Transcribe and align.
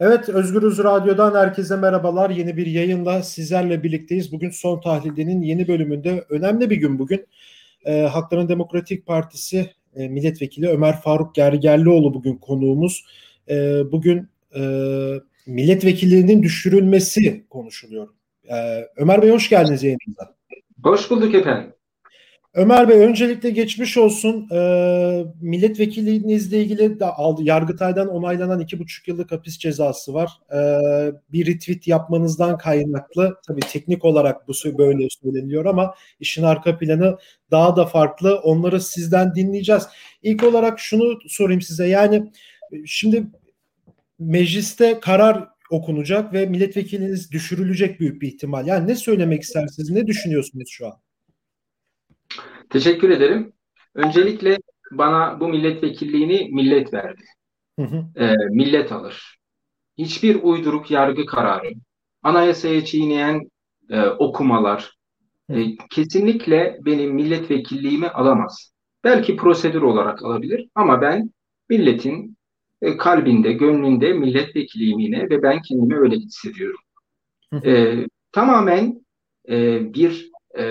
Evet, 0.00 0.28
Özgürüz 0.28 0.78
Radyo'dan 0.78 1.34
herkese 1.34 1.76
merhabalar. 1.76 2.30
Yeni 2.30 2.56
bir 2.56 2.66
yayınla 2.66 3.22
sizlerle 3.22 3.82
birlikteyiz. 3.82 4.32
Bugün 4.32 4.50
Son 4.50 4.80
Tahlil'in 4.80 5.42
yeni 5.42 5.68
bölümünde 5.68 6.24
önemli 6.28 6.70
bir 6.70 6.76
gün 6.76 6.98
bugün. 6.98 7.26
E, 7.84 8.00
Hakların 8.00 8.48
Demokratik 8.48 9.06
Partisi 9.06 9.70
e, 9.94 10.08
Milletvekili 10.08 10.68
Ömer 10.68 11.00
Faruk 11.00 11.34
Gergerlioğlu 11.34 12.14
bugün 12.14 12.36
konuğumuz. 12.36 13.04
E, 13.48 13.82
bugün 13.92 14.28
e, 14.54 14.62
milletvekilliğinin 15.46 16.42
düşürülmesi 16.42 17.44
konuşuluyor. 17.50 18.08
E, 18.44 18.54
Ömer 18.96 19.22
Bey 19.22 19.30
hoş 19.30 19.48
geldiniz 19.48 19.82
yayınımıza. 19.82 20.34
Hoş 20.82 21.10
bulduk 21.10 21.34
efendim. 21.34 21.72
Ömer 22.54 22.88
Bey 22.88 22.98
öncelikle 22.98 23.50
geçmiş 23.50 23.96
olsun. 23.96 24.48
E, 24.52 25.24
milletvekilliğinizle 25.40 26.62
ilgili 26.62 27.00
de 27.00 27.04
aldı, 27.04 27.42
Yargıtay'dan 27.44 28.08
onaylanan 28.08 28.60
iki 28.60 28.78
buçuk 28.78 29.08
yıllık 29.08 29.32
hapis 29.32 29.58
cezası 29.58 30.14
var. 30.14 30.30
E, 30.52 30.58
bir 31.32 31.46
retweet 31.46 31.88
yapmanızdan 31.88 32.58
kaynaklı 32.58 33.36
tabii 33.46 33.60
teknik 33.60 34.04
olarak 34.04 34.48
bu 34.48 34.52
böyle 34.78 35.08
söyleniyor 35.10 35.64
ama 35.64 35.94
işin 36.20 36.42
arka 36.42 36.78
planı 36.78 37.18
daha 37.50 37.76
da 37.76 37.86
farklı. 37.86 38.38
Onları 38.38 38.80
sizden 38.80 39.34
dinleyeceğiz. 39.34 39.82
İlk 40.22 40.44
olarak 40.44 40.80
şunu 40.80 41.18
sorayım 41.28 41.62
size 41.62 41.86
yani 41.86 42.32
şimdi 42.86 43.26
mecliste 44.18 45.00
karar 45.00 45.48
okunacak 45.70 46.32
ve 46.32 46.46
milletvekiliniz 46.46 47.30
düşürülecek 47.30 48.00
büyük 48.00 48.22
bir 48.22 48.28
ihtimal. 48.28 48.66
Yani 48.66 48.88
ne 48.88 48.94
söylemek 48.94 49.42
istersiniz? 49.42 49.90
Ne 49.90 50.06
düşünüyorsunuz 50.06 50.68
şu 50.70 50.86
an? 50.86 51.07
Teşekkür 52.70 53.10
ederim. 53.10 53.52
Öncelikle 53.94 54.58
bana 54.92 55.40
bu 55.40 55.48
milletvekilliğini 55.48 56.48
millet 56.52 56.94
verdi. 56.94 57.24
Hı 57.78 57.84
hı. 57.84 58.24
E, 58.24 58.34
millet 58.50 58.92
alır. 58.92 59.38
Hiçbir 59.98 60.42
uyduruk 60.42 60.90
yargı 60.90 61.26
kararı, 61.26 61.70
anayasaya 62.22 62.84
çiğneyen 62.84 63.50
e, 63.90 64.02
okumalar 64.02 64.98
e, 65.50 65.76
kesinlikle 65.90 66.78
benim 66.84 67.14
milletvekilliğimi 67.14 68.08
alamaz. 68.08 68.72
Belki 69.04 69.36
prosedür 69.36 69.82
olarak 69.82 70.22
alabilir 70.22 70.68
ama 70.74 71.00
ben 71.00 71.30
milletin 71.68 72.36
e, 72.82 72.96
kalbinde, 72.96 73.52
gönlünde 73.52 74.12
milletvekiliyim 74.12 74.98
yine 74.98 75.30
ve 75.30 75.42
ben 75.42 75.62
kendimi 75.62 75.96
öyle 75.98 76.16
hissediyorum. 76.16 76.80
E, 77.64 77.96
tamamen 78.32 79.04
e, 79.48 79.80
bir 79.94 80.30
e, 80.58 80.64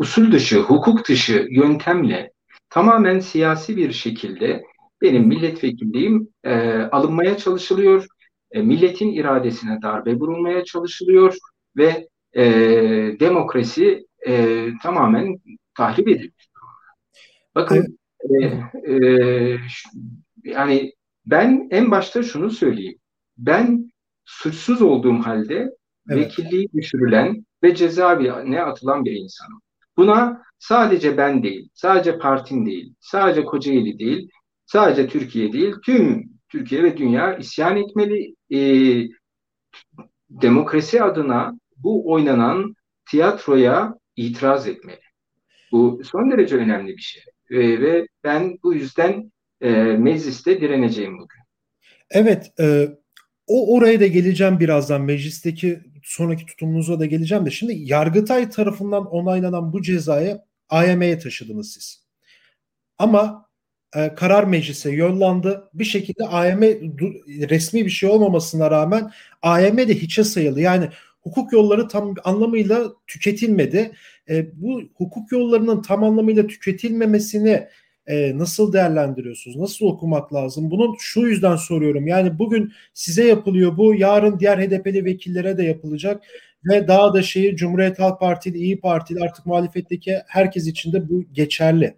usul 0.00 0.32
dışı, 0.32 0.60
hukuk 0.60 1.08
dışı 1.08 1.46
yöntemle 1.50 2.32
tamamen 2.70 3.18
siyasi 3.20 3.76
bir 3.76 3.92
şekilde 3.92 4.62
benim 5.02 5.26
milletvekilliğim 5.26 6.28
e, 6.44 6.70
alınmaya 6.82 7.36
çalışılıyor. 7.36 8.06
E, 8.52 8.62
milletin 8.62 9.12
iradesine 9.12 9.82
darbe 9.82 10.14
vurulmaya 10.14 10.64
çalışılıyor 10.64 11.36
ve 11.76 12.08
e, 12.36 12.44
demokrasi 13.20 14.06
e, 14.26 14.66
tamamen 14.82 15.36
tahrip 15.76 16.08
edilmiş. 16.08 16.48
Bakın 17.54 17.98
e, 18.20 18.44
e, 18.92 19.58
yani 20.44 20.92
ben 21.26 21.68
en 21.70 21.90
başta 21.90 22.22
şunu 22.22 22.50
söyleyeyim. 22.50 22.98
Ben 23.38 23.92
suçsuz 24.24 24.82
olduğum 24.82 25.18
halde 25.18 25.70
evet. 26.10 26.26
vekilliği 26.26 26.68
düşürülen 26.74 27.46
ve 27.62 27.74
cezaevine 27.74 28.62
atılan 28.62 29.04
bir 29.04 29.12
insanım. 29.12 29.60
Buna 30.00 30.42
sadece 30.58 31.16
ben 31.16 31.42
değil, 31.42 31.68
sadece 31.74 32.18
partim 32.18 32.66
değil, 32.66 32.94
sadece 33.00 33.44
Kocaeli 33.44 33.98
değil, 33.98 34.30
sadece 34.66 35.06
Türkiye 35.06 35.52
değil, 35.52 35.74
tüm 35.84 36.30
Türkiye 36.48 36.82
ve 36.82 36.96
dünya 36.96 37.36
isyan 37.36 37.76
etmeli. 37.76 38.34
E, 38.52 38.60
demokrasi 40.30 41.02
adına 41.02 41.58
bu 41.76 42.12
oynanan 42.12 42.74
tiyatroya 43.10 43.94
itiraz 44.16 44.68
etmeli. 44.68 45.00
Bu 45.72 46.00
son 46.04 46.30
derece 46.30 46.56
önemli 46.56 46.96
bir 46.96 47.02
şey. 47.02 47.22
E, 47.50 47.80
ve 47.80 48.06
ben 48.24 48.58
bu 48.62 48.74
yüzden 48.74 49.32
e, 49.60 49.70
mecliste 49.82 50.60
direneceğim 50.60 51.18
bugün. 51.18 51.40
Evet, 52.10 52.52
e, 52.60 52.88
o 53.46 53.74
oraya 53.76 54.00
da 54.00 54.06
geleceğim 54.06 54.60
birazdan 54.60 55.02
meclisteki 55.02 55.80
sonraki 56.02 56.46
tutumunuza 56.46 57.00
da 57.00 57.06
geleceğim 57.06 57.46
de 57.46 57.50
şimdi 57.50 57.72
Yargıtay 57.78 58.50
tarafından 58.50 59.06
onaylanan 59.06 59.72
bu 59.72 59.82
cezayı 59.82 60.40
AYM'ye 60.68 61.18
taşıdınız 61.18 61.72
siz. 61.72 62.04
Ama 62.98 63.50
e, 63.96 64.14
karar 64.14 64.44
meclise 64.44 64.90
yollandı. 64.90 65.70
Bir 65.74 65.84
şekilde 65.84 66.26
AYM 66.26 66.62
resmi 67.50 67.84
bir 67.84 67.90
şey 67.90 68.08
olmamasına 68.10 68.70
rağmen 68.70 69.10
AYM 69.42 69.78
de 69.78 69.94
hiçe 69.94 70.24
sayıldı. 70.24 70.60
Yani 70.60 70.88
hukuk 71.22 71.52
yolları 71.52 71.88
tam 71.88 72.14
anlamıyla 72.24 72.92
tüketilmedi. 73.06 73.92
E, 74.28 74.60
bu 74.62 74.82
hukuk 74.94 75.32
yollarının 75.32 75.82
tam 75.82 76.04
anlamıyla 76.04 76.46
tüketilmemesini 76.46 77.68
e, 78.10 78.38
nasıl 78.38 78.72
değerlendiriyorsunuz? 78.72 79.56
Nasıl 79.56 79.86
okumak 79.86 80.34
lazım? 80.34 80.70
Bunu 80.70 80.94
şu 80.98 81.20
yüzden 81.20 81.56
soruyorum. 81.56 82.06
Yani 82.06 82.38
bugün 82.38 82.72
size 82.94 83.24
yapılıyor 83.24 83.76
bu, 83.76 83.94
yarın 83.94 84.38
diğer 84.38 84.58
HDP'li 84.58 85.04
vekillere 85.04 85.58
de 85.58 85.62
yapılacak 85.62 86.22
ve 86.64 86.88
daha 86.88 87.14
da 87.14 87.22
şeyi 87.22 87.56
Cumhuriyet 87.56 87.98
Halk 87.98 88.20
Partili, 88.20 88.58
İyi 88.58 88.80
Partili 88.80 89.20
artık 89.24 89.46
muhalefetteki 89.46 90.18
herkes 90.26 90.66
için 90.66 90.92
de 90.92 91.08
bu 91.08 91.24
geçerli. 91.32 91.94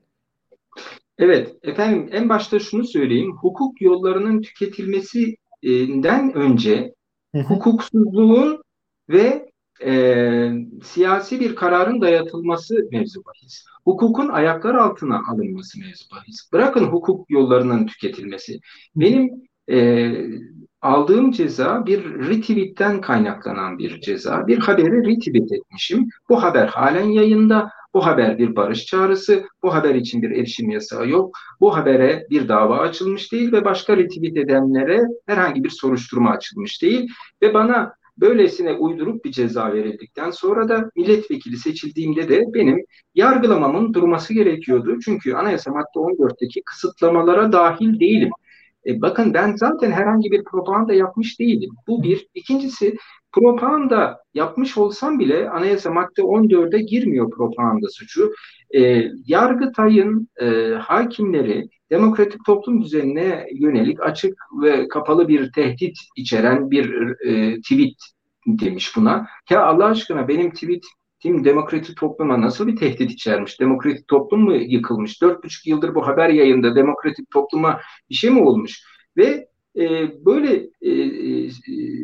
Evet 1.19 1.57
efendim 1.63 2.09
en 2.13 2.29
başta 2.29 2.59
şunu 2.59 2.85
söyleyeyim. 2.85 3.33
Hukuk 3.41 3.83
yollarının 3.83 4.43
tüketilmesinden 4.43 6.35
önce 6.35 6.95
hukuksuzluğun 7.35 8.63
ve 9.09 9.52
e, 9.85 10.53
siyasi 10.85 11.41
bir 11.41 11.55
kararın 11.55 12.01
dayatılması 12.01 12.89
mevzu 12.93 13.25
bahis. 13.25 13.65
Hukukun 13.85 14.29
ayaklar 14.29 14.75
altına 14.75 15.23
alınması 15.29 15.81
mevzu 15.81 16.05
bahis. 16.13 16.53
Bırakın 16.53 16.85
hukuk 16.85 17.31
yollarının 17.31 17.87
tüketilmesi. 17.87 18.61
Benim 18.97 19.31
e, 19.71 20.11
aldığım 20.83 21.31
ceza 21.31 21.87
bir 21.87 22.05
retweetten 22.05 23.01
kaynaklanan 23.01 23.79
bir 23.79 24.01
ceza. 24.01 24.47
Bir 24.47 24.59
haberi 24.59 25.07
retweet 25.07 25.53
etmişim. 25.53 26.09
Bu 26.29 26.43
haber 26.43 26.67
halen 26.67 27.09
yayında. 27.09 27.71
Bu 27.95 28.07
haber 28.07 28.39
bir 28.39 28.57
barış 28.57 28.87
çağrısı. 28.87 29.45
Bu 29.63 29.75
haber 29.75 29.95
için 29.95 30.23
bir 30.23 30.31
erişim 30.31 30.71
yasağı 30.71 31.09
yok. 31.09 31.39
Bu 31.61 31.77
habere 31.77 32.27
bir 32.31 32.49
dava 32.49 32.79
açılmış 32.79 33.33
değil 33.33 33.53
ve 33.53 33.65
başka 33.65 33.97
retweet 33.97 34.37
edenlere 34.37 35.01
herhangi 35.27 35.65
bir 35.65 35.71
soruşturma 35.71 36.31
açılmış 36.31 36.83
değil. 36.83 37.11
Ve 37.43 37.55
bana 37.55 37.95
Böylesine 38.23 38.73
uydurup 38.73 39.25
bir 39.25 39.33
ceza 39.33 39.73
verildikten 39.73 40.31
sonra 40.31 40.69
da 40.69 40.91
milletvekili 40.97 41.57
seçildiğimde 41.57 42.29
de 42.29 42.45
benim 42.55 42.85
yargılamamın 43.15 43.95
durması 43.95 44.35
gerekiyordu. 44.35 44.99
Çünkü 45.05 45.35
anayasa 45.35 45.71
madde 45.71 45.99
14'teki 45.99 46.63
kısıtlamalara 46.63 47.53
dahil 47.53 48.01
değilim. 48.01 48.31
E, 48.87 49.03
bakın 49.03 49.35
ben 49.35 49.57
zaten 49.57 49.91
herhangi 49.91 50.31
bir 50.31 50.45
propaganda 50.45 50.95
yapmış 50.95 51.41
değilim. 51.41 51.71
Bu 51.89 52.03
bir. 52.03 52.27
İkincisi 52.35 52.97
propaganda 53.33 54.23
yapmış 54.35 54.79
olsam 54.79 55.19
bile 55.19 55.51
anayasa 55.51 55.91
madde 55.91 56.23
14'e 56.23 56.83
girmiyor 56.83 57.31
propaganda 57.31 57.89
suçu. 57.89 58.33
E, 58.75 59.05
Yargıtay'ın 59.27 60.29
e, 60.41 60.47
hakimleri 60.81 61.69
demokratik 61.93 62.45
toplum 62.47 62.83
düzenine 62.83 63.47
yönelik 63.55 64.01
açık 64.01 64.35
ve 64.63 64.89
kapalı 64.89 65.29
bir 65.29 65.53
tehdit 65.53 65.99
içeren 66.17 66.71
bir 66.71 67.17
e, 67.27 67.61
tweet 67.61 67.97
demiş 68.47 68.97
buna. 68.97 69.27
Ya 69.51 69.67
Allah 69.67 69.87
aşkına 69.87 70.29
benim 70.29 70.51
tweet 70.53 70.85
Tim 71.23 71.45
demokratik 71.45 71.97
topluma 71.97 72.41
nasıl 72.41 72.67
bir 72.67 72.77
tehdit 72.77 73.11
içermiş? 73.11 73.61
Demokratik 73.61 74.09
toplum 74.09 74.41
mu 74.41 74.55
yıkılmış? 74.55 75.23
Dört 75.23 75.45
buçuk 75.45 75.67
yıldır 75.67 75.95
bu 75.95 76.07
haber 76.07 76.29
yayında 76.29 76.75
demokratik 76.77 77.31
topluma 77.31 77.81
bir 78.11 78.15
şey 78.15 78.31
mi 78.31 78.41
olmuş? 78.41 78.83
Ve 79.17 79.49
e, 79.77 80.11
böyle 80.25 80.69
e, 80.81 80.91
e, 80.91 81.49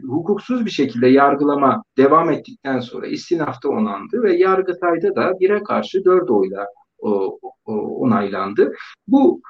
hukuksuz 0.01 0.67
bir 0.67 0.71
şekilde 0.71 1.09
yargılama 1.09 1.83
devam 1.97 2.31
ettikten 2.31 2.81
sonra 2.81 3.07
istinafta 3.07 3.69
onandı 3.69 4.23
ve 4.23 4.37
Yargıtay'da 4.37 5.17
da 5.17 5.41
bire 5.41 5.63
karşı 5.63 6.05
dört 6.05 6.31
oyla 6.31 6.67
o, 6.99 7.39
o, 7.65 7.73
onaylandı. 7.75 8.73
Bu 9.09 9.43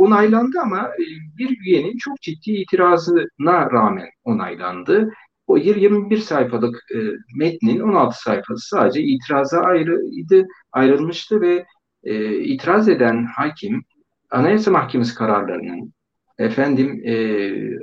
onaylandı 0.00 0.58
ama 0.62 0.78
e, 0.78 1.04
bir 1.38 1.60
üyenin 1.60 1.96
çok 1.96 2.20
ciddi 2.20 2.50
itirazına 2.50 3.70
rağmen 3.72 4.08
onaylandı. 4.24 5.10
O 5.46 5.56
21 5.56 6.18
sayfalık 6.18 6.76
e, 6.94 6.98
metnin 7.36 7.80
16 7.80 8.22
sayfası 8.22 8.68
sadece 8.68 9.02
itiraza 9.02 9.60
ayrıydı, 9.60 10.46
ayrılmıştı 10.72 11.40
ve 11.40 11.66
e, 12.04 12.34
itiraz 12.34 12.88
eden 12.88 13.26
hakim 13.36 13.84
Anayasa 14.30 14.70
Mahkemesi 14.70 15.14
kararlarının 15.14 15.92
efendim 16.40 17.02
e, 17.04 17.14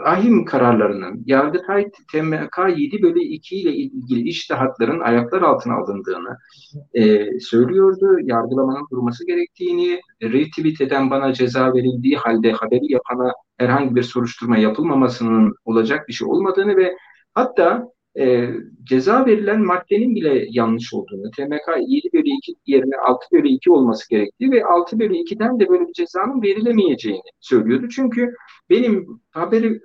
ahim 0.04 0.46
kararlarının 0.46 1.24
Yargıtay 1.26 1.92
TMK 2.12 2.60
7 2.78 3.02
bölü 3.02 3.20
2 3.20 3.56
ile 3.56 3.74
ilgili 3.74 4.22
iştihatların 4.30 5.00
ayaklar 5.00 5.42
altına 5.42 5.76
alındığını 5.76 6.38
e, 6.94 7.40
söylüyordu. 7.40 8.18
Yargılamanın 8.24 8.88
durması 8.92 9.28
gerektiğini, 9.28 10.02
retweet 10.24 10.82
eden 10.82 11.10
bana 11.10 11.34
ceza 11.34 11.74
verildiği 11.74 12.18
halde 12.18 12.52
haberi 12.52 12.92
yapana 12.92 13.32
herhangi 13.58 13.96
bir 13.96 14.04
soruşturma 14.04 14.58
yapılmamasının 14.58 15.56
olacak 15.66 16.08
bir 16.08 16.14
şey 16.14 16.28
olmadığını 16.28 16.78
ve 16.78 16.98
hatta 17.34 17.88
e, 18.20 18.50
ceza 18.84 19.26
verilen 19.26 19.66
maddenin 19.66 20.16
bile 20.16 20.46
yanlış 20.50 20.94
olduğunu, 20.94 21.32
TMK 21.32 21.68
7 21.88 22.10
bölü 22.14 22.30
2 22.38 22.56
yerine 22.66 22.96
6 23.08 23.26
bölü 23.32 23.48
2 23.48 23.72
olması 23.72 24.10
gerektiği 24.10 24.52
ve 24.52 24.66
6 24.66 25.00
bölü 25.00 25.14
2'den 25.14 25.60
de 25.60 25.70
böyle 25.70 25.88
bir 25.88 25.94
cezanın 25.94 26.42
verilemeyeceğini 26.42 27.30
söylüyordu. 27.40 27.88
Çünkü 27.90 28.34
benim 28.70 29.08
haberi 29.32 29.82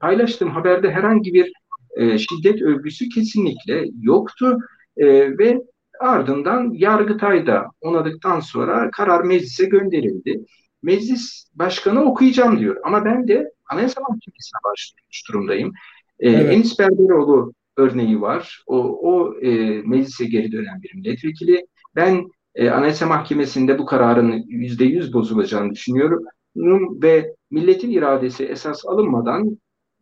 paylaştığım 0.00 0.50
haberde 0.50 0.90
herhangi 0.90 1.34
bir 1.34 1.52
e, 1.96 2.18
şiddet 2.18 2.62
övgüsü 2.62 3.08
kesinlikle 3.08 3.84
yoktu 4.02 4.58
e, 4.96 5.06
ve 5.38 5.62
ardından 6.00 6.70
Yargıtay'da 6.74 7.66
onadıktan 7.80 8.40
sonra 8.40 8.90
karar 8.90 9.24
meclise 9.24 9.64
gönderildi. 9.64 10.44
Meclis 10.82 11.46
başkanı 11.54 12.04
okuyacağım 12.04 12.58
diyor 12.58 12.76
ama 12.84 13.04
ben 13.04 13.28
de 13.28 13.52
Anayasa 13.70 14.00
Mahkemesi'ne 14.00 14.58
başvurmuş 14.64 15.28
durumdayım. 15.28 15.72
Ee, 16.20 16.30
evet. 16.30 16.52
Enis 16.52 16.78
Berberoğlu 16.78 17.52
örneği 17.76 18.20
var. 18.20 18.62
O, 18.66 18.76
o 19.02 19.34
e, 19.40 19.82
meclise 19.82 20.24
geri 20.24 20.52
dönen 20.52 20.82
bir 20.82 20.94
milletvekili. 20.94 21.66
Ben 21.96 22.24
e, 22.54 22.70
Anayasa 22.70 23.06
Mahkemesi'nde 23.06 23.78
bu 23.78 23.86
kararın 23.86 24.44
yüzde 24.48 24.84
yüz 24.84 25.12
bozulacağını 25.12 25.72
düşünüyorum 25.72 26.24
ve 27.02 27.34
milletin 27.50 27.90
iradesi 27.90 28.44
esas 28.44 28.86
alınmadan 28.86 29.58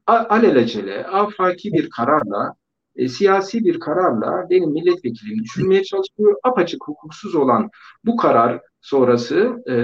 alelacele, 0.07 1.07
afaki 1.07 1.73
bir 1.73 1.91
kararla, 1.91 2.55
e, 2.97 3.09
siyasi 3.09 3.65
bir 3.65 3.81
kararla 3.81 4.51
benim 4.51 4.71
milletvekilimi 4.71 5.43
düşürmeye 5.45 5.83
çalışıyor. 5.85 6.37
Apaçık 6.43 6.89
hukuksuz 6.89 7.35
olan 7.35 7.71
bu 8.05 8.17
karar 8.17 8.61
sonrası 8.81 9.63
e, 9.69 9.75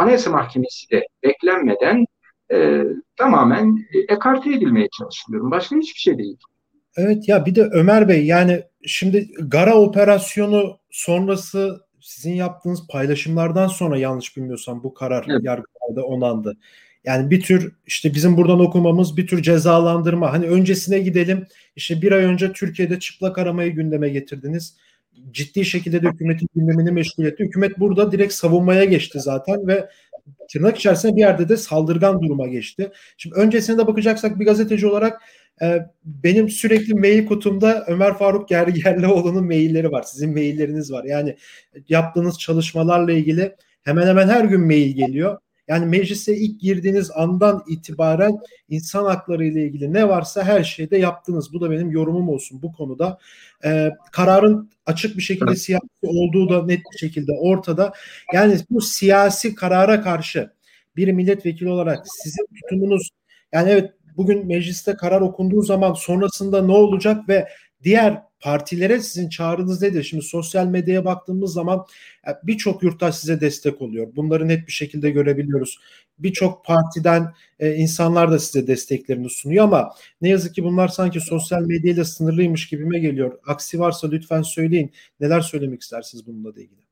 Anayasa 0.00 0.30
Mahkemesi 0.30 0.90
de 0.90 1.06
beklenmeden 1.22 2.04
e, 2.52 2.82
tamamen 3.16 3.76
ekarte 4.08 4.54
edilmeye 4.54 4.88
çalışıyorum. 4.98 5.50
Başka 5.50 5.76
hiçbir 5.76 6.00
şey 6.00 6.18
değil. 6.18 6.36
Evet 6.96 7.28
ya 7.28 7.46
bir 7.46 7.54
de 7.54 7.62
Ömer 7.62 8.08
Bey 8.08 8.26
yani 8.26 8.62
şimdi 8.86 9.28
Gara 9.40 9.74
operasyonu 9.74 10.78
sonrası 10.90 11.80
sizin 12.00 12.34
yaptığınız 12.34 12.86
paylaşımlardan 12.88 13.66
sonra 13.66 13.98
yanlış 13.98 14.36
bilmiyorsam 14.36 14.82
bu 14.82 14.94
karar 14.94 15.26
evet. 15.30 15.44
yargılarda 15.44 16.06
onandı. 16.06 16.56
Yani 17.04 17.30
bir 17.30 17.40
tür 17.40 17.72
işte 17.86 18.14
bizim 18.14 18.36
buradan 18.36 18.60
okumamız 18.60 19.16
bir 19.16 19.26
tür 19.26 19.42
cezalandırma. 19.42 20.32
Hani 20.32 20.46
öncesine 20.46 20.98
gidelim. 20.98 21.46
İşte 21.76 22.02
bir 22.02 22.12
ay 22.12 22.24
önce 22.24 22.52
Türkiye'de 22.52 22.98
çıplak 22.98 23.38
aramayı 23.38 23.72
gündeme 23.72 24.08
getirdiniz. 24.08 24.76
Ciddi 25.30 25.64
şekilde 25.64 26.02
de 26.02 26.08
hükümetin 26.08 26.48
gündemini 26.54 26.92
meşgul 26.92 27.24
etti. 27.24 27.44
Hükümet 27.44 27.78
burada 27.78 28.12
direkt 28.12 28.32
savunmaya 28.32 28.84
geçti 28.84 29.20
zaten 29.20 29.66
ve 29.66 29.88
tırnak 30.52 30.76
içerisinde 30.76 31.16
bir 31.16 31.20
yerde 31.20 31.48
de 31.48 31.56
saldırgan 31.56 32.22
duruma 32.22 32.46
geçti. 32.46 32.90
Şimdi 33.16 33.34
öncesine 33.34 33.78
de 33.78 33.86
bakacaksak 33.86 34.40
bir 34.40 34.44
gazeteci 34.44 34.86
olarak 34.86 35.22
e, 35.62 35.86
benim 36.04 36.48
sürekli 36.48 36.94
mail 36.94 37.26
kutumda 37.26 37.84
Ömer 37.88 38.18
Faruk 38.18 38.48
Gergerlioğlu'nun 38.48 39.46
mailleri 39.46 39.92
var. 39.92 40.02
Sizin 40.02 40.32
mailleriniz 40.32 40.92
var. 40.92 41.04
Yani 41.04 41.36
yaptığınız 41.88 42.38
çalışmalarla 42.38 43.12
ilgili 43.12 43.56
hemen 43.82 44.06
hemen 44.06 44.28
her 44.28 44.44
gün 44.44 44.60
mail 44.60 44.96
geliyor. 44.96 45.38
Yani 45.68 45.86
meclise 45.86 46.36
ilk 46.36 46.60
girdiğiniz 46.60 47.10
andan 47.10 47.64
itibaren 47.68 48.38
insan 48.68 49.04
hakları 49.04 49.44
ile 49.44 49.64
ilgili 49.64 49.92
ne 49.92 50.08
varsa 50.08 50.44
her 50.44 50.64
şeyde 50.64 50.96
yaptınız. 50.98 51.52
Bu 51.52 51.60
da 51.60 51.70
benim 51.70 51.90
yorumum 51.90 52.28
olsun 52.28 52.62
bu 52.62 52.72
konuda. 52.72 53.18
Ee, 53.64 53.90
kararın 54.12 54.70
açık 54.86 55.16
bir 55.16 55.22
şekilde 55.22 55.56
siyasi 55.56 55.86
olduğu 56.02 56.48
da 56.48 56.66
net 56.66 56.80
bir 56.92 56.98
şekilde 56.98 57.32
ortada. 57.32 57.92
Yani 58.34 58.58
bu 58.70 58.80
siyasi 58.80 59.54
karara 59.54 60.02
karşı 60.02 60.50
bir 60.96 61.12
milletvekili 61.12 61.68
olarak 61.68 62.06
sizin 62.08 62.46
tutumunuz 62.60 63.10
yani 63.52 63.70
evet 63.70 63.92
bugün 64.16 64.46
mecliste 64.46 64.94
karar 64.94 65.20
okunduğu 65.20 65.62
zaman 65.62 65.92
sonrasında 65.92 66.62
ne 66.62 66.72
olacak 66.72 67.28
ve 67.28 67.48
diğer 67.82 68.22
partilere 68.40 69.00
sizin 69.00 69.28
çağrınız 69.28 69.82
nedir? 69.82 70.02
Şimdi 70.02 70.24
sosyal 70.24 70.66
medyaya 70.66 71.04
baktığımız 71.04 71.52
zaman 71.52 71.86
e, 72.28 72.30
birçok 72.42 72.82
yurttaş 72.82 73.14
size 73.14 73.40
destek 73.40 73.82
oluyor. 73.82 74.16
Bunları 74.16 74.48
net 74.48 74.66
bir 74.66 74.72
şekilde 74.72 75.10
görebiliyoruz. 75.10 75.78
Birçok 76.18 76.64
partiden 76.64 77.32
e, 77.58 77.74
insanlar 77.74 78.30
da 78.30 78.38
size 78.38 78.66
desteklerini 78.66 79.30
sunuyor 79.30 79.64
ama 79.64 79.90
ne 80.20 80.28
yazık 80.28 80.54
ki 80.54 80.64
bunlar 80.64 80.88
sanki 80.88 81.20
sosyal 81.20 81.62
medyayla 81.62 82.04
sınırlıymış 82.04 82.68
gibime 82.68 82.98
geliyor. 82.98 83.38
Aksi 83.46 83.80
varsa 83.80 84.08
lütfen 84.08 84.42
söyleyin. 84.42 84.92
Neler 85.20 85.40
söylemek 85.40 85.82
istersiniz 85.82 86.26
bununla 86.26 86.56
da 86.56 86.60
ilgili? 86.60 86.86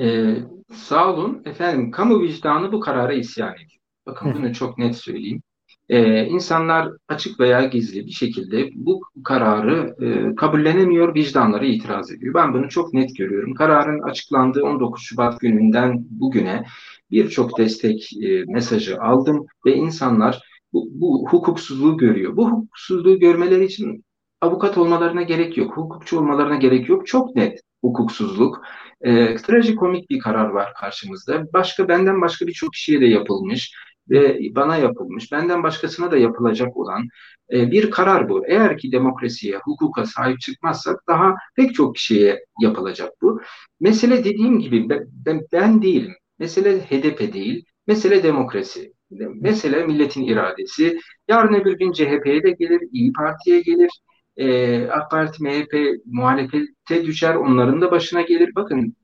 Ee, 0.00 0.36
sağ 0.72 1.12
olun. 1.14 1.42
Efendim 1.44 1.90
kamu 1.90 2.22
vicdanı 2.22 2.72
bu 2.72 2.80
karara 2.80 3.12
isyan 3.12 3.54
ediyor. 3.54 3.80
Bakın 4.06 4.34
bunu 4.34 4.54
çok 4.54 4.78
net 4.78 4.96
söyleyeyim. 4.96 5.42
Ee, 5.88 6.26
insanlar 6.26 6.88
açık 7.08 7.40
veya 7.40 7.64
gizli 7.64 8.06
bir 8.06 8.10
şekilde 8.10 8.70
bu 8.74 9.00
kararı 9.24 9.96
e, 10.02 10.34
kabullenemiyor, 10.34 11.14
vicdanları 11.14 11.66
itiraz 11.66 12.10
ediyor. 12.12 12.34
Ben 12.34 12.54
bunu 12.54 12.68
çok 12.68 12.94
net 12.94 13.16
görüyorum. 13.16 13.54
Kararın 13.54 14.02
açıklandığı 14.02 14.62
19 14.62 15.02
Şubat 15.02 15.40
gününden 15.40 16.06
bugüne 16.10 16.64
birçok 17.10 17.58
destek 17.58 18.12
e, 18.22 18.44
mesajı 18.46 19.00
aldım 19.00 19.46
ve 19.66 19.74
insanlar 19.74 20.42
bu, 20.72 20.88
bu 20.92 21.28
hukuksuzluğu 21.30 21.96
görüyor. 21.96 22.36
Bu 22.36 22.50
hukuksuzluğu 22.50 23.18
görmeleri 23.18 23.64
için 23.64 24.04
avukat 24.40 24.78
olmalarına 24.78 25.22
gerek 25.22 25.56
yok, 25.56 25.76
hukukçu 25.76 26.18
olmalarına 26.18 26.56
gerek 26.56 26.88
yok. 26.88 27.06
Çok 27.06 27.36
net 27.36 27.60
hukuksuzluk. 27.82 28.62
E, 29.00 29.36
trajikomik 29.36 30.10
bir 30.10 30.18
karar 30.18 30.48
var 30.48 30.72
karşımızda. 30.80 31.52
Başka 31.52 31.88
benden 31.88 32.20
başka 32.20 32.46
birçok 32.46 32.72
kişiye 32.72 33.00
de 33.00 33.06
yapılmış 33.06 33.74
ve 34.10 34.38
bana 34.54 34.76
yapılmış, 34.76 35.32
benden 35.32 35.62
başkasına 35.62 36.10
da 36.10 36.16
yapılacak 36.16 36.76
olan 36.76 37.08
e, 37.52 37.70
bir 37.70 37.90
karar 37.90 38.28
bu. 38.28 38.46
Eğer 38.46 38.78
ki 38.78 38.92
demokrasiye, 38.92 39.56
hukuka 39.58 40.06
sahip 40.06 40.40
çıkmazsak 40.40 40.96
daha 41.08 41.34
pek 41.56 41.74
çok 41.74 41.94
kişiye 41.94 42.44
yapılacak 42.60 43.12
bu. 43.22 43.40
Mesele 43.80 44.24
dediğim 44.24 44.58
gibi 44.60 44.88
ben, 44.88 45.46
ben 45.52 45.82
değilim. 45.82 46.14
Mesele 46.38 46.80
HDP 46.80 47.32
değil, 47.32 47.64
mesele 47.86 48.22
demokrasi. 48.22 48.92
Mesele 49.34 49.86
milletin 49.86 50.24
iradesi. 50.24 50.98
Yarın 51.28 51.54
öbür 51.54 51.78
gün 51.78 51.92
CHP'ye 51.92 52.42
de 52.42 52.50
gelir, 52.50 52.80
İyi 52.92 53.12
Parti'ye 53.12 53.60
gelir, 53.60 53.90
e, 54.36 54.86
AK 54.88 55.10
Parti, 55.10 55.42
MHP 55.42 55.74
muhalefete 56.06 57.04
düşer, 57.06 57.34
onların 57.34 57.80
da 57.80 57.90
başına 57.90 58.22
gelir. 58.22 58.50
Bakın 58.54 58.96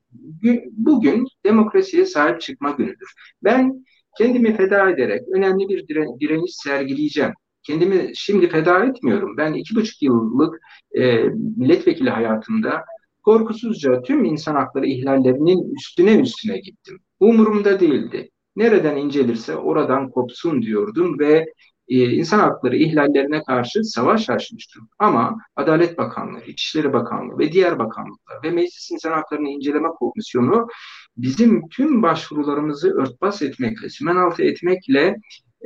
bugün 0.73 1.26
demokrasiye 1.44 2.06
sahip 2.06 2.41
çıkma 2.41 2.70
günüdür. 2.70 3.14
Ben 3.44 3.85
kendimi 4.19 4.57
feda 4.57 4.91
ederek 4.91 5.23
önemli 5.34 5.69
bir 5.69 5.87
dire- 5.87 6.20
direniş 6.20 6.56
sergileyeceğim. 6.56 7.32
Kendimi 7.63 8.11
şimdi 8.15 8.49
feda 8.49 8.84
etmiyorum. 8.84 9.37
Ben 9.37 9.53
iki 9.53 9.75
buçuk 9.77 10.03
yıllık 10.03 10.61
e, 10.94 11.25
milletvekili 11.56 12.11
hayatımda 12.11 12.84
korkusuzca 13.23 14.03
tüm 14.03 14.25
insan 14.25 14.55
hakları 14.55 14.87
ihlallerinin 14.87 15.75
üstüne 15.75 16.20
üstüne 16.20 16.58
gittim. 16.58 16.99
Umurumda 17.20 17.81
değildi. 17.81 18.31
Nereden 18.56 18.96
incelirse 18.96 19.56
oradan 19.56 20.11
kopsun 20.11 20.63
diyordum 20.63 21.19
ve 21.19 21.46
e, 21.89 22.11
insan 22.11 22.39
hakları 22.39 22.77
ihlallerine 22.77 23.43
karşı 23.43 23.84
savaş 23.84 24.31
açmıştım. 24.31 24.89
Ama 24.99 25.39
Adalet 25.56 25.99
Bakanlığı, 25.99 26.44
İçişleri 26.46 26.93
Bakanlığı 26.93 27.39
ve 27.39 27.53
diğer 27.53 27.79
bakanlıklar 27.79 28.43
ve 28.44 28.51
Meclis 28.51 28.91
İnsan 28.91 29.13
Haklarını 29.13 29.49
İnceleme 29.49 29.89
Komisyonu 29.89 30.69
bizim 31.17 31.69
tüm 31.69 32.02
başvurularımızı 32.02 32.90
örtbas 32.90 33.43
etmekle, 33.43 33.88
sümen 33.88 34.17
altı 34.17 34.43
etmekle 34.43 35.17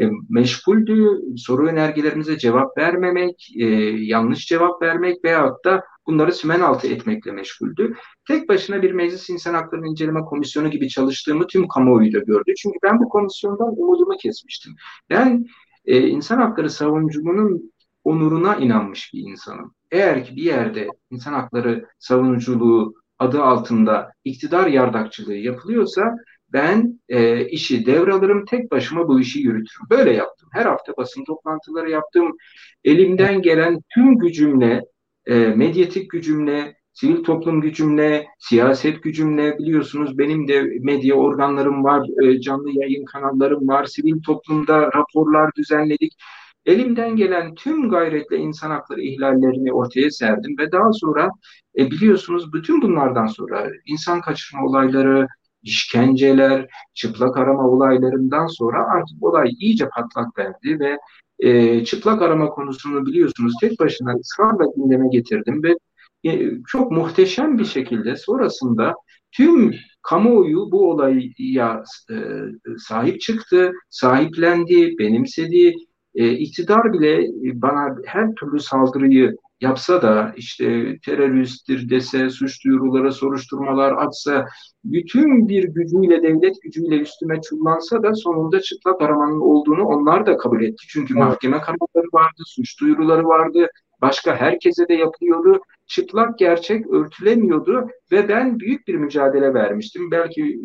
e, 0.00 0.08
meşguldü. 0.28 1.20
Soru 1.36 1.66
önergelerimize 1.66 2.38
cevap 2.38 2.78
vermemek, 2.78 3.48
e, 3.56 3.64
yanlış 4.04 4.46
cevap 4.46 4.82
vermek 4.82 5.24
veyahut 5.24 5.64
da 5.64 5.84
bunları 6.06 6.32
sümen 6.32 6.60
altı 6.60 6.86
etmekle 6.88 7.32
meşguldü. 7.32 7.94
Tek 8.28 8.48
başına 8.48 8.82
bir 8.82 8.92
Meclis 8.92 9.30
İnsan 9.30 9.54
Hakları 9.54 9.86
İnceleme 9.86 10.20
Komisyonu 10.20 10.70
gibi 10.70 10.88
çalıştığımı 10.88 11.46
tüm 11.46 11.68
kamuoyu 11.68 12.12
da 12.12 12.18
gördü. 12.18 12.52
Çünkü 12.56 12.78
ben 12.82 12.98
bu 12.98 13.08
komisyondan 13.08 13.80
umudumu 13.80 14.16
kesmiştim. 14.22 14.72
Ben 15.10 15.46
e, 15.86 16.08
insan 16.08 16.38
hakları 16.38 16.70
savunucunun 16.70 17.72
onuruna 18.04 18.56
inanmış 18.56 19.10
bir 19.14 19.20
insanım. 19.20 19.74
Eğer 19.90 20.24
ki 20.24 20.36
bir 20.36 20.42
yerde 20.42 20.88
insan 21.10 21.32
hakları 21.32 21.86
savunuculuğu 21.98 22.94
adı 23.18 23.42
altında 23.42 24.12
iktidar 24.24 24.66
yardakçılığı 24.66 25.34
yapılıyorsa 25.34 26.16
ben 26.52 27.00
e, 27.08 27.46
işi 27.48 27.86
devralırım, 27.86 28.44
tek 28.44 28.70
başıma 28.70 29.08
bu 29.08 29.20
işi 29.20 29.38
yürütürüm. 29.40 29.86
Böyle 29.90 30.12
yaptım. 30.12 30.48
Her 30.52 30.66
hafta 30.66 30.92
basın 30.96 31.24
toplantıları 31.24 31.90
yaptım. 31.90 32.36
Elimden 32.84 33.42
gelen 33.42 33.80
tüm 33.94 34.18
gücümle, 34.18 34.80
e, 35.26 35.34
medyatik 35.34 36.10
gücümle, 36.10 36.76
sivil 36.92 37.24
toplum 37.24 37.60
gücümle, 37.60 38.26
siyaset 38.38 39.02
gücümle 39.02 39.58
biliyorsunuz 39.58 40.18
benim 40.18 40.48
de 40.48 40.62
medya 40.80 41.14
organlarım 41.14 41.84
var, 41.84 42.06
e, 42.22 42.40
canlı 42.40 42.70
yayın 42.70 43.04
kanallarım 43.04 43.68
var, 43.68 43.84
sivil 43.84 44.22
toplumda 44.22 44.82
raporlar 44.92 45.50
düzenledik. 45.56 46.12
Elimden 46.66 47.16
gelen 47.16 47.54
tüm 47.54 47.90
gayretle 47.90 48.36
insan 48.36 48.70
hakları 48.70 49.00
ihlallerini 49.00 49.72
ortaya 49.72 50.10
serdim 50.10 50.58
ve 50.58 50.72
daha 50.72 50.92
sonra 50.92 51.30
e, 51.78 51.90
biliyorsunuz 51.90 52.52
bütün 52.52 52.82
bunlardan 52.82 53.26
sonra 53.26 53.70
insan 53.86 54.20
kaçırma 54.20 54.66
olayları, 54.66 55.26
işkenceler, 55.62 56.66
çıplak 56.94 57.36
arama 57.36 57.68
olaylarından 57.68 58.46
sonra 58.46 58.86
artık 58.86 59.22
olay 59.22 59.50
iyice 59.58 59.88
patlak 59.88 60.38
verdi 60.38 60.80
ve 60.80 60.98
e, 61.38 61.84
çıplak 61.84 62.22
arama 62.22 62.48
konusunu 62.48 63.06
biliyorsunuz 63.06 63.52
tek 63.60 63.80
başına 63.80 64.12
ısrarla 64.12 64.64
gündeme 64.76 65.08
getirdim 65.08 65.62
ve 65.62 65.76
e, 66.24 66.50
çok 66.66 66.90
muhteşem 66.90 67.58
bir 67.58 67.64
şekilde 67.64 68.16
sonrasında 68.16 68.94
tüm 69.32 69.74
kamuoyu 70.02 70.70
bu 70.72 70.90
olaya 70.90 71.82
e, 72.10 72.16
sahip 72.78 73.20
çıktı, 73.20 73.72
sahiplendi, 73.90 74.98
benimsedi. 74.98 75.74
E, 76.14 76.30
iktidar 76.30 76.92
bile 76.92 77.26
bana 77.54 77.96
her 78.06 78.34
türlü 78.34 78.60
saldırıyı 78.60 79.36
yapsa 79.60 80.02
da 80.02 80.32
işte 80.36 80.98
teröristtir 80.98 81.90
dese, 81.90 82.30
suç 82.30 82.64
duyuruları, 82.64 83.12
soruşturmalar 83.12 83.92
atsa, 83.92 84.46
bütün 84.84 85.48
bir 85.48 85.64
gücüyle, 85.64 86.22
devlet 86.22 86.62
gücüyle 86.62 86.96
üstüme 86.96 87.40
çullansa 87.40 88.02
da 88.02 88.14
sonunda 88.14 88.60
çıplak 88.60 89.02
aramanın 89.02 89.40
olduğunu 89.40 89.84
onlar 89.84 90.26
da 90.26 90.36
kabul 90.36 90.62
etti. 90.62 90.86
Çünkü 90.88 91.14
mahkeme 91.14 91.60
kararları 91.60 92.08
vardı, 92.12 92.42
suç 92.46 92.80
duyuruları 92.80 93.24
vardı, 93.24 93.68
başka 94.00 94.36
herkese 94.36 94.88
de 94.88 94.94
yapılıyordu. 94.94 95.60
Çıplak 95.86 96.38
gerçek 96.38 96.86
örtülemiyordu 96.86 97.88
ve 98.12 98.28
ben 98.28 98.60
büyük 98.60 98.88
bir 98.88 98.94
mücadele 98.94 99.54
vermiştim. 99.54 100.10
Belki 100.10 100.60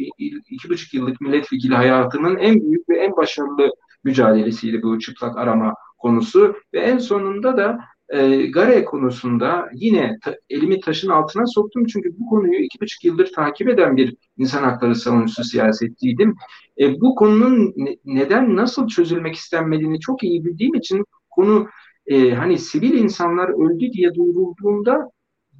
iki 0.49 0.69
buçuk 0.69 0.93
yıllık 0.93 1.21
milletvekili 1.21 1.75
hayatımın 1.75 2.37
en 2.37 2.61
büyük 2.61 2.89
ve 2.89 2.97
en 2.99 3.17
başarılı 3.17 3.71
mücadelesiydi 4.03 4.83
bu 4.83 4.99
çıplak 4.99 5.37
arama 5.37 5.73
konusu 5.97 6.55
ve 6.73 6.79
en 6.79 6.97
sonunda 6.97 7.57
da 7.57 7.79
e, 8.09 8.47
Gare 8.47 8.85
konusunda 8.85 9.69
yine 9.73 10.17
ta, 10.23 10.35
elimi 10.49 10.79
taşın 10.79 11.09
altına 11.09 11.47
soktum 11.47 11.85
çünkü 11.85 12.09
bu 12.19 12.29
konuyu 12.29 12.59
iki 12.59 12.81
buçuk 12.81 13.03
yıldır 13.03 13.31
takip 13.35 13.69
eden 13.69 13.97
bir 13.97 14.15
insan 14.37 14.63
hakları 14.63 14.95
savunucusu 14.95 15.43
siyasetçiydim. 15.43 16.35
E, 16.79 17.01
bu 17.01 17.15
konunun 17.15 17.73
ne, 17.77 17.95
neden 18.05 18.55
nasıl 18.55 18.87
çözülmek 18.87 19.35
istenmediğini 19.35 19.99
çok 19.99 20.23
iyi 20.23 20.45
bildiğim 20.45 20.75
için 20.75 21.05
konu 21.29 21.67
e, 22.07 22.31
hani 22.31 22.57
sivil 22.57 22.93
insanlar 22.93 23.49
öldü 23.49 23.91
diye 23.91 24.13
duyurulduğunda 24.15 25.11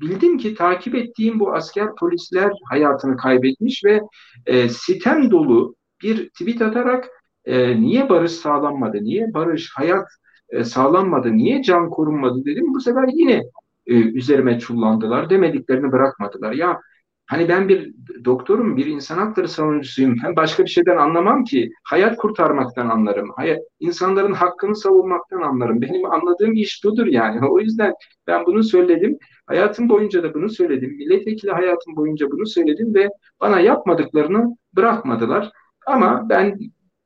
bildim 0.01 0.37
ki 0.37 0.55
takip 0.55 0.95
ettiğim 0.95 1.39
bu 1.39 1.53
asker 1.53 1.87
polisler 1.99 2.51
hayatını 2.69 3.17
kaybetmiş 3.17 3.83
ve 3.85 4.01
e, 4.45 4.69
sitem 4.69 5.31
dolu 5.31 5.75
bir 6.03 6.29
tweet 6.29 6.61
atarak 6.61 7.09
e, 7.45 7.81
niye 7.81 8.09
barış 8.09 8.31
sağlanmadı, 8.31 8.97
niye 9.03 9.33
barış, 9.33 9.71
hayat 9.75 10.07
e, 10.49 10.63
sağlanmadı, 10.63 11.37
niye 11.37 11.63
can 11.63 11.89
korunmadı 11.89 12.45
dedim. 12.45 12.73
Bu 12.73 12.81
sefer 12.81 13.09
yine 13.13 13.43
e, 13.87 13.93
üzerime 13.93 14.59
çullandılar, 14.59 15.29
demediklerini 15.29 15.91
bırakmadılar. 15.91 16.51
Ya 16.51 16.79
hani 17.25 17.49
ben 17.49 17.69
bir 17.69 17.93
doktorum, 18.25 18.77
bir 18.77 18.85
insan 18.85 19.17
hakları 19.17 19.47
savunucusuyum. 19.47 20.15
Ben 20.23 20.35
başka 20.35 20.63
bir 20.63 20.69
şeyden 20.69 20.97
anlamam 20.97 21.43
ki. 21.43 21.71
Hayat 21.83 22.17
kurtarmaktan 22.17 22.89
anlarım. 22.89 23.29
Hayat, 23.35 23.59
insanların 23.79 24.33
hakkını 24.33 24.75
savunmaktan 24.75 25.41
anlarım. 25.41 25.81
Benim 25.81 26.05
anladığım 26.11 26.53
iş 26.53 26.83
budur 26.83 27.05
yani. 27.05 27.39
O 27.49 27.59
yüzden 27.59 27.93
ben 28.27 28.45
bunu 28.45 28.63
söyledim. 28.63 29.17
Hayatım 29.47 29.89
boyunca 29.89 30.23
da 30.23 30.33
bunu 30.33 30.49
söyledim. 30.49 30.89
Milletvekili 30.89 31.51
hayatım 31.51 31.95
boyunca 31.95 32.31
bunu 32.31 32.45
söyledim 32.45 32.93
ve 32.93 33.09
bana 33.41 33.59
yapmadıklarını 33.59 34.57
bırakmadılar. 34.75 35.51
Ama 35.87 36.29
ben 36.29 36.57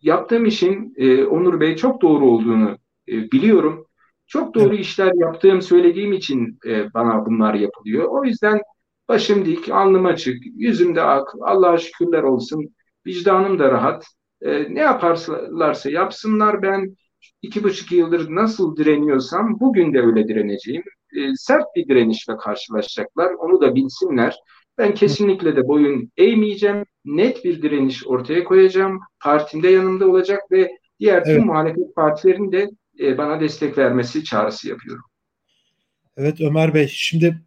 yaptığım 0.04 0.46
işin 0.46 0.94
e, 0.98 1.26
Onur 1.26 1.60
Bey 1.60 1.76
çok 1.76 2.02
doğru 2.02 2.26
olduğunu 2.26 2.78
e, 3.08 3.32
biliyorum. 3.32 3.86
Çok 4.28 4.56
doğru 4.56 4.76
evet. 4.76 4.80
işler 4.80 5.12
yaptığım 5.16 5.62
söylediğim 5.62 6.14
için 6.14 6.60
e, 6.68 6.94
bana 6.94 7.26
bunlar 7.26 7.54
yapılıyor. 7.54 8.08
O 8.10 8.26
yüzden 8.26 8.62
başım 9.10 9.46
dik, 9.46 9.70
alnım 9.70 10.06
açık, 10.06 10.44
yüzümde 10.56 11.02
ak, 11.02 11.28
Allah'a 11.42 11.78
şükürler 11.78 12.24
olsun. 12.24 12.76
Vicdanım 13.06 13.60
da 13.60 13.72
rahat. 13.72 14.06
E, 14.42 14.74
ne 14.76 14.80
yaparlarsa 14.80 15.90
yapsınlar 15.90 16.62
ben 16.62 16.96
iki 17.42 17.64
buçuk 17.64 17.92
yıldır 17.92 18.36
nasıl 18.36 18.78
direniyorsam 18.78 19.60
bugün 19.60 19.94
de 19.94 20.02
öyle 20.02 20.28
direneceğim. 20.28 20.84
E, 21.18 21.36
sert 21.36 21.66
bir 21.76 21.88
direnişle 21.88 22.38
karşılaşacaklar. 22.38 23.34
Onu 23.34 23.62
da 23.62 23.76
bilsinler. 23.76 24.36
Ben 24.78 24.94
kesinlikle 24.94 25.56
de 25.56 25.68
boyun 25.68 26.12
eğmeyeceğim. 26.18 26.86
Net 27.06 27.46
bir 27.46 27.62
direniş 27.62 28.08
ortaya 28.08 28.44
koyacağım. 28.44 29.00
Partimde 29.20 29.70
yanımda 29.70 30.08
olacak 30.08 30.42
ve 30.52 30.72
diğer 31.00 31.24
tüm 31.24 31.34
evet. 31.34 31.46
muhalefet 31.46 31.96
partilerinin 31.96 32.52
de 32.52 32.70
e, 33.00 33.18
bana 33.18 33.40
destek 33.40 33.78
vermesi 33.78 34.24
çağrısı 34.24 34.70
yapıyorum. 34.70 35.04
Evet 36.18 36.42
Ömer 36.42 36.74
Bey 36.74 36.88
şimdi 36.88 37.42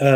e, 0.00 0.08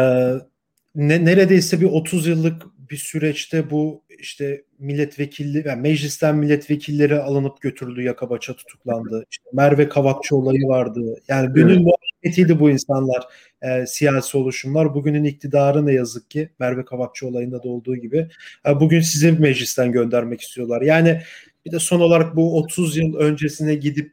ne, 0.94 1.24
neredeyse 1.24 1.80
bir 1.80 1.86
30 1.86 2.26
yıllık 2.26 2.62
bir 2.90 2.96
süreçte 2.96 3.70
bu 3.70 4.02
işte 4.18 4.64
milletvekilli 4.78 5.62
yani 5.68 5.80
meclisten 5.80 6.36
milletvekilleri 6.36 7.18
alınıp 7.18 7.60
götürüldü 7.60 8.02
yakabaça 8.02 8.56
tutuklandı. 8.56 9.24
İşte 9.30 9.50
Merve 9.52 9.88
Kavakçı 9.88 10.36
olayı 10.36 10.66
vardı. 10.68 11.20
Yani 11.28 11.52
günün 11.52 11.82
muhabbetiydi 11.82 12.60
bu 12.60 12.70
insanlar 12.70 13.24
e, 13.62 13.86
siyasi 13.86 14.38
oluşumlar. 14.38 14.94
Bugünün 14.94 15.24
iktidarı 15.24 15.86
ne 15.86 15.92
yazık 15.92 16.30
ki 16.30 16.50
Merve 16.58 16.84
Kavakçı 16.84 17.26
olayında 17.26 17.62
da 17.62 17.68
olduğu 17.68 17.96
gibi 17.96 18.28
e, 18.66 18.80
bugün 18.80 19.00
sizi 19.00 19.32
meclisten 19.32 19.92
göndermek 19.92 20.40
istiyorlar. 20.40 20.82
Yani 20.82 21.22
bir 21.66 21.72
de 21.72 21.78
son 21.78 22.00
olarak 22.00 22.36
bu 22.36 22.58
30 22.58 22.96
yıl 22.96 23.14
öncesine 23.14 23.74
gidip 23.74 24.12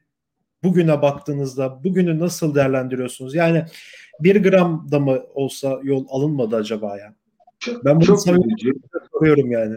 bugüne 0.63 1.01
baktığınızda 1.01 1.83
bugünü 1.83 2.19
nasıl 2.19 2.55
değerlendiriyorsunuz? 2.55 3.35
Yani 3.35 3.65
bir 4.19 4.43
gram 4.43 4.87
da 4.91 4.99
mı 4.99 5.23
olsa 5.33 5.79
yol 5.83 6.05
alınmadı 6.09 6.55
acaba 6.55 6.97
ya? 6.97 7.16
Çok, 7.59 7.85
ben 7.85 7.95
bunu 7.95 8.05
çok 8.05 8.17
üzücü. 8.17 8.71
soruyorum 9.11 9.51
yani. 9.51 9.75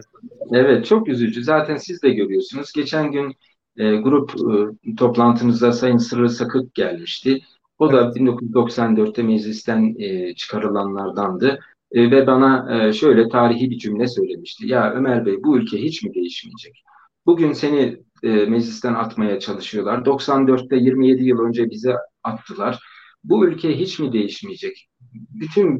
Evet 0.51 0.85
çok 0.85 1.07
üzücü. 1.07 1.43
Zaten 1.43 1.77
siz 1.77 2.03
de 2.03 2.09
görüyorsunuz. 2.09 2.71
Geçen 2.71 3.11
gün 3.11 3.35
e, 3.77 3.95
grup 3.95 4.31
e, 4.31 4.95
toplantınızda 4.95 5.71
Sayın 5.71 5.97
Sırrı 5.97 6.29
Sakık 6.29 6.75
gelmişti. 6.75 7.41
O 7.79 7.93
da 7.93 8.15
1994'te 8.15 9.23
meclisten 9.23 9.95
e, 9.99 10.35
çıkarılanlardandı. 10.35 11.59
E, 11.91 12.11
ve 12.11 12.27
bana 12.27 12.77
e, 12.87 12.93
şöyle 12.93 13.29
tarihi 13.29 13.69
bir 13.69 13.77
cümle 13.77 14.07
söylemişti. 14.07 14.67
Ya 14.67 14.93
Ömer 14.93 15.25
Bey 15.25 15.43
bu 15.43 15.57
ülke 15.57 15.77
hiç 15.77 16.03
mi 16.03 16.13
değişmeyecek? 16.13 16.83
Bugün 17.25 17.53
seni 17.53 17.97
e, 18.23 18.29
meclisten 18.29 18.93
atmaya 18.93 19.39
çalışıyorlar. 19.39 20.05
94'te 20.05 20.75
27 20.75 21.23
yıl 21.23 21.39
önce 21.39 21.69
bize 21.69 21.95
attılar. 22.23 22.79
Bu 23.23 23.47
ülke 23.47 23.79
hiç 23.79 23.99
mi 23.99 24.13
değişmeyecek? 24.13 24.89
Bütün 25.13 25.79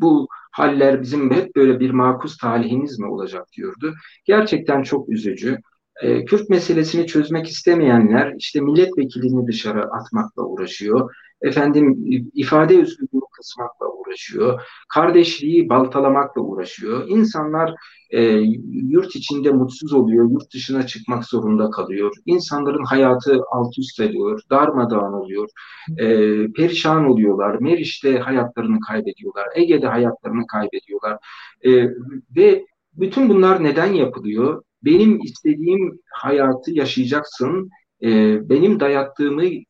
bu 0.00 0.28
haller 0.54 1.02
bizim 1.02 1.30
hep 1.30 1.56
böyle 1.56 1.80
bir 1.80 1.90
makus 1.90 2.36
talihimiz 2.38 2.98
mi 2.98 3.06
olacak 3.06 3.46
diyordu. 3.56 3.94
Gerçekten 4.24 4.82
çok 4.82 5.08
üzücü. 5.08 5.58
E, 6.02 6.24
Kürt 6.24 6.48
meselesini 6.48 7.06
çözmek 7.06 7.46
istemeyenler 7.48 8.34
işte 8.38 8.60
milletvekilini 8.60 9.46
dışarı 9.46 9.84
atmakla 9.84 10.42
uğraşıyor 10.42 11.14
efendim 11.44 12.04
ifade 12.34 12.80
özgürlüğünü 12.80 13.20
kısmakla 13.36 13.86
uğraşıyor. 13.86 14.60
Kardeşliği 14.88 15.68
baltalamakla 15.68 16.40
uğraşıyor. 16.42 17.08
İnsanlar 17.08 17.74
e, 18.10 18.22
yurt 18.70 19.16
içinde 19.16 19.50
mutsuz 19.50 19.92
oluyor, 19.92 20.30
yurt 20.30 20.54
dışına 20.54 20.86
çıkmak 20.86 21.24
zorunda 21.24 21.70
kalıyor. 21.70 22.12
İnsanların 22.26 22.84
hayatı 22.84 23.40
alt 23.52 23.78
üst 23.78 24.00
ediyor, 24.00 24.40
darmadağın 24.50 25.12
oluyor, 25.12 25.48
e, 25.98 26.06
perişan 26.52 27.06
oluyorlar. 27.06 27.60
Meriç'te 27.60 28.18
hayatlarını 28.18 28.80
kaybediyorlar, 28.80 29.46
Ege'de 29.54 29.86
hayatlarını 29.86 30.46
kaybediyorlar. 30.46 31.18
E, 31.62 31.70
ve 32.36 32.66
bütün 32.94 33.28
bunlar 33.28 33.64
neden 33.64 33.92
yapılıyor? 33.92 34.62
Benim 34.84 35.20
istediğim 35.22 36.00
hayatı 36.12 36.70
yaşayacaksın, 36.70 37.70
e, 38.04 38.38
benim 38.48 38.80
dayattığımı 38.80 39.44
e, 39.44 39.60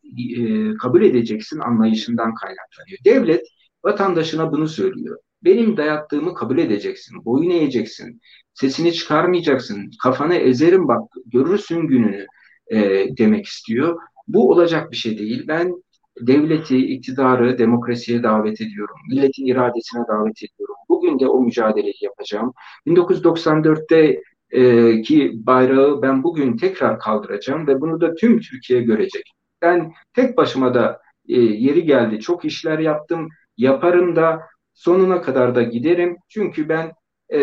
kabul 0.82 1.02
edeceksin 1.02 1.58
anlayışından 1.58 2.34
kaynaklanıyor. 2.34 2.98
Devlet 3.04 3.46
vatandaşına 3.84 4.52
bunu 4.52 4.68
söylüyor. 4.68 5.18
Benim 5.44 5.76
dayattığımı 5.76 6.34
kabul 6.34 6.58
edeceksin, 6.58 7.24
boyun 7.24 7.50
eğeceksin, 7.50 8.20
sesini 8.54 8.92
çıkarmayacaksın, 8.92 9.90
kafanı 10.02 10.34
ezerim 10.34 10.88
bak 10.88 11.02
görürsün 11.26 11.80
gününü 11.86 12.26
e, 12.72 12.78
demek 13.18 13.46
istiyor. 13.46 14.00
Bu 14.28 14.50
olacak 14.50 14.90
bir 14.90 14.96
şey 14.96 15.18
değil. 15.18 15.44
Ben 15.48 15.72
devleti, 16.20 16.76
iktidarı 16.76 17.58
demokrasiye 17.58 18.22
davet 18.22 18.60
ediyorum. 18.60 18.96
Milletin 19.10 19.46
iradesine 19.46 20.02
davet 20.08 20.42
ediyorum. 20.42 20.74
Bugün 20.88 21.18
de 21.18 21.28
o 21.28 21.40
mücadeleyi 21.40 21.94
yapacağım. 22.00 22.52
1994'te 22.86 24.22
e, 24.54 25.02
ki 25.02 25.32
bayrağı 25.34 26.02
ben 26.02 26.22
bugün 26.22 26.56
tekrar 26.56 26.98
kaldıracağım 26.98 27.66
ve 27.66 27.80
bunu 27.80 28.00
da 28.00 28.14
tüm 28.14 28.40
Türkiye 28.40 28.82
görecek. 28.82 29.22
Ben 29.62 29.92
tek 30.14 30.36
başıma 30.36 30.74
da 30.74 31.00
e, 31.28 31.40
yeri 31.40 31.84
geldi 31.84 32.20
çok 32.20 32.44
işler 32.44 32.78
yaptım, 32.78 33.28
yaparım 33.56 34.16
da 34.16 34.40
sonuna 34.74 35.22
kadar 35.22 35.54
da 35.54 35.62
giderim. 35.62 36.16
Çünkü 36.28 36.68
ben 36.68 36.92
e, 37.28 37.40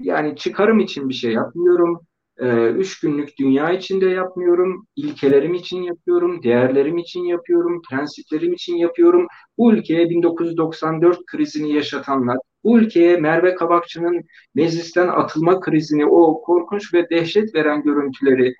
yani 0.00 0.36
çıkarım 0.36 0.80
için 0.80 1.08
bir 1.08 1.14
şey 1.14 1.32
yapmıyorum. 1.32 2.00
E, 2.38 2.70
üç 2.70 3.00
günlük 3.00 3.38
dünya 3.38 3.70
için 3.72 4.00
de 4.00 4.06
yapmıyorum. 4.06 4.86
ilkelerim 4.96 5.54
için 5.54 5.82
yapıyorum, 5.82 6.42
değerlerim 6.42 6.98
için 6.98 7.24
yapıyorum, 7.24 7.82
prensiplerim 7.90 8.52
için 8.52 8.76
yapıyorum. 8.76 9.26
Bu 9.58 9.72
ülkeye 9.72 10.10
1994 10.10 11.26
krizini 11.26 11.72
yaşatanlar, 11.72 12.36
bu 12.64 12.78
ülkeye 12.78 13.16
Merve 13.16 13.54
Kabakçı'nın 13.54 14.24
meclisten 14.54 15.08
atılma 15.08 15.60
krizini, 15.60 16.06
o 16.06 16.42
korkunç 16.42 16.94
ve 16.94 17.10
dehşet 17.10 17.54
veren 17.54 17.82
görüntüleri 17.82 18.54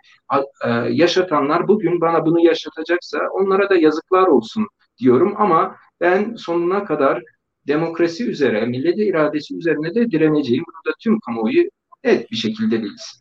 e, 0.65 0.71
yaşatanlar 0.91 1.69
bugün 1.69 2.01
bana 2.01 2.27
bunu 2.27 2.45
yaşatacaksa 2.45 3.19
onlara 3.33 3.71
da 3.71 3.77
yazıklar 3.77 4.27
olsun 4.27 4.67
diyorum 4.99 5.35
ama 5.37 5.77
ben 6.01 6.35
sonuna 6.35 6.85
kadar 6.85 7.23
demokrasi 7.67 8.31
üzere, 8.31 8.67
millet 8.67 8.99
iradesi 8.99 9.57
üzerine 9.57 9.95
de 9.95 10.11
direneceğim. 10.11 10.65
Bunu 10.67 10.93
da 10.93 10.97
tüm 11.01 11.21
kamuoyu 11.21 11.65
net 12.05 12.31
bir 12.31 12.37
şekilde 12.37 12.83
bilsin. 12.83 13.21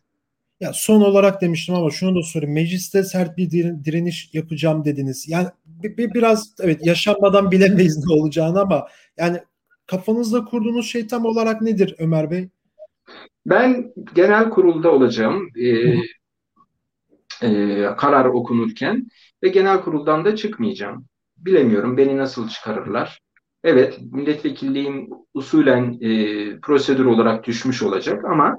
Ya 0.60 0.72
son 0.74 1.00
olarak 1.00 1.42
demiştim 1.42 1.74
ama 1.74 1.90
şunu 1.90 2.18
da 2.18 2.22
sorayım. 2.22 2.54
Mecliste 2.54 3.02
sert 3.02 3.36
bir 3.36 3.50
direniş 3.84 4.30
yapacağım 4.32 4.84
dediniz. 4.84 5.28
Yani 5.28 5.48
bir, 5.66 5.96
bir 5.96 6.14
biraz 6.14 6.54
evet 6.60 6.86
yaşanmadan 6.86 7.50
bilemeyiz 7.50 8.04
ne 8.06 8.14
olacağını 8.14 8.60
ama 8.60 8.88
yani 9.18 9.38
kafanızda 9.90 10.44
kurduğunuz 10.44 10.86
şey 10.86 11.06
tam 11.06 11.24
olarak 11.24 11.62
nedir 11.62 11.94
Ömer 11.98 12.30
Bey? 12.30 12.48
Ben 13.46 13.92
genel 14.14 14.50
kurulda 14.50 14.90
olacağım. 14.90 15.48
Ee, 15.56 15.94
e, 17.42 17.84
karar 17.96 18.24
okunurken 18.24 19.08
ve 19.42 19.48
genel 19.48 19.80
kuruldan 19.80 20.24
da 20.24 20.36
çıkmayacağım. 20.36 21.04
Bilemiyorum 21.36 21.96
beni 21.96 22.16
nasıl 22.16 22.48
çıkarırlar. 22.48 23.20
Evet, 23.64 23.98
milletvekilliğim 24.12 25.08
usulen 25.34 25.98
e, 26.00 26.10
prosedür 26.60 27.04
olarak 27.04 27.46
düşmüş 27.46 27.82
olacak 27.82 28.24
ama 28.24 28.56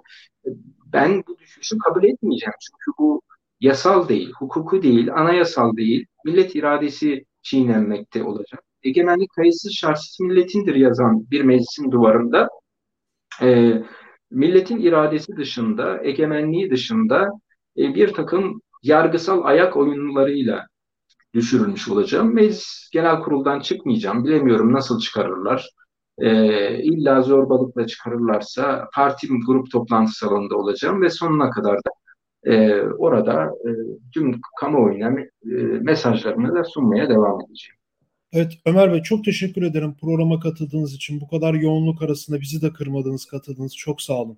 ben 0.86 1.24
bu 1.28 1.38
düşüşü 1.38 1.78
kabul 1.78 2.04
etmeyeceğim. 2.04 2.54
Çünkü 2.62 2.98
bu 3.00 3.22
yasal 3.60 4.10
değil, 4.10 4.32
hukuku 4.32 4.84
değil, 4.84 5.14
anayasal 5.14 5.78
değil, 5.78 6.06
millet 6.26 6.56
iradesi 6.56 7.26
çiğnenmekte 7.42 8.24
olacak. 8.24 8.64
Egemenlik 8.84 9.30
kayıtsız 9.36 9.74
şartsız 9.74 10.20
milletindir 10.20 10.76
yazan 10.76 11.26
bir 11.32 11.42
meclisin 11.42 11.92
duvarında 11.92 12.50
e, 13.42 13.74
milletin 14.32 14.80
iradesi 14.80 15.38
dışında, 15.38 16.04
egemenliği 16.04 16.72
dışında 16.72 17.30
e, 17.78 17.96
bir 17.96 18.14
takım 18.14 18.62
yargısal 18.84 19.44
ayak 19.44 19.78
oyunlarıyla 19.78 20.68
düşürülmüş 21.34 21.90
olacağım. 21.90 22.34
Meclis 22.36 22.90
genel 22.94 23.20
kuruldan 23.20 23.60
çıkmayacağım. 23.60 24.24
Bilemiyorum 24.24 24.74
nasıl 24.74 25.00
çıkarırlar. 25.00 25.70
E, 26.18 26.84
illa 26.84 27.22
zorbalıkla 27.22 27.88
çıkarırlarsa 27.88 28.90
partim 28.96 29.42
grup 29.48 29.72
toplantı 29.72 30.12
salonunda 30.12 30.56
olacağım 30.58 31.02
ve 31.02 31.10
sonuna 31.10 31.50
kadar 31.50 31.78
da 31.78 31.90
e, 32.54 32.82
orada 32.82 33.44
e, 33.44 33.70
tüm 34.14 34.42
kamuoyuna 34.60 35.20
e, 35.20 35.26
mesajlarını 35.82 36.56
da 36.56 36.64
sunmaya 36.64 37.10
devam 37.10 37.42
edeceğim. 37.42 37.81
Evet 38.34 38.58
Ömer 38.66 38.94
Bey 38.94 39.02
çok 39.02 39.26
teşekkür 39.26 39.62
ederim 39.62 39.96
programa 40.02 40.40
katıldığınız 40.40 40.94
için. 40.94 41.22
Bu 41.22 41.28
kadar 41.28 41.54
yoğunluk 41.54 42.02
arasında 42.02 42.42
bizi 42.42 42.62
de 42.62 42.74
kırmadınız, 42.74 43.26
katıldınız. 43.26 43.76
Çok 43.76 44.02
sağ 44.02 44.14
olun. 44.14 44.38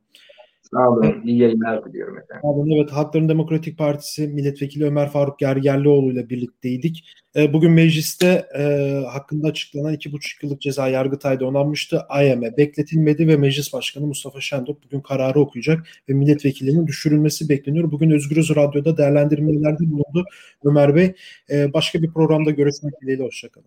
Sağ 0.71 0.89
olun. 0.89 1.21
İyi 1.25 1.37
yayınlar 1.37 1.85
diliyorum 1.85 2.17
efendim. 2.17 2.41
Sağ 2.41 2.47
olun. 2.47 2.69
Evet 2.69 2.91
Halkların 2.91 3.29
Demokratik 3.29 3.77
Partisi 3.77 4.27
Milletvekili 4.27 4.85
Ömer 4.85 5.09
Faruk 5.09 5.39
Gergerlioğlu 5.39 6.11
ile 6.11 6.29
birlikteydik. 6.29 7.05
Ee, 7.35 7.53
bugün 7.53 7.71
mecliste 7.71 8.47
e, 8.57 8.63
hakkında 9.11 9.47
açıklanan 9.47 9.93
iki 9.93 10.11
buçuk 10.11 10.43
yıllık 10.43 10.61
ceza 10.61 10.87
Yargıtay'da 10.87 11.45
onanmıştı. 11.45 12.01
AYM 12.09 12.41
bekletilmedi 12.57 13.27
ve 13.27 13.37
Meclis 13.37 13.73
Başkanı 13.73 14.07
Mustafa 14.07 14.41
Şentop 14.41 14.83
bugün 14.83 15.01
kararı 15.01 15.39
okuyacak 15.39 15.87
ve 16.09 16.13
milletvekillerinin 16.13 16.87
düşürülmesi 16.87 17.49
bekleniyor. 17.49 17.91
Bugün 17.91 18.11
Özgürüz 18.11 18.55
Radyo'da 18.55 18.97
değerlendirmelerde 18.97 19.91
bulundu 19.91 20.25
Ömer 20.63 20.95
Bey. 20.95 21.13
Ee, 21.49 21.73
başka 21.73 22.01
bir 22.01 22.13
programda 22.13 22.51
görüşmek 22.51 23.01
dileğiyle. 23.01 23.23
Hoşçakalın. 23.23 23.61